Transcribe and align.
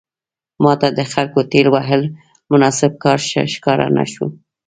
ماته 0.63 0.87
د 0.97 0.99
خلکو 1.13 1.39
ټېل 1.51 1.67
وهل 1.75 2.01
مناسب 2.51 2.91
کار 3.03 3.19
ښکاره 3.53 3.87
نه 3.97 4.05
شو. 4.11 4.25